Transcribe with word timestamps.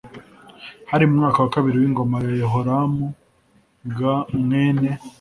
Hari 0.91 1.03
mu 1.09 1.13
mwaka 1.19 1.37
wa 1.43 1.51
kabiri 1.55 1.75
w 1.81 1.85
ingoma 1.89 2.15
ya 2.25 2.33
Yehoramu 2.41 3.05
g 3.97 3.99
mwene 4.41 4.89